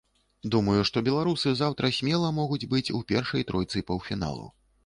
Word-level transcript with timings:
Думаю, 0.53 0.77
што 0.89 1.03
беларусы 1.07 1.53
заўтра 1.59 1.93
смела 1.99 2.33
могуць 2.39 2.65
быць 2.75 2.85
у 3.01 3.05
першай 3.15 3.49
тройцы 3.53 3.87
паўфіналу. 3.93 4.53